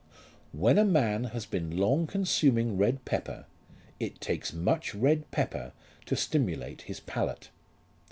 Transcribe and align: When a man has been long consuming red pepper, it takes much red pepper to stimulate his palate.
When 0.51 0.79
a 0.79 0.83
man 0.83 1.25
has 1.25 1.45
been 1.45 1.77
long 1.77 2.07
consuming 2.07 2.75
red 2.75 3.05
pepper, 3.05 3.45
it 3.99 4.19
takes 4.19 4.51
much 4.51 4.95
red 4.95 5.29
pepper 5.29 5.73
to 6.07 6.15
stimulate 6.15 6.81
his 6.81 6.99
palate. 6.99 7.51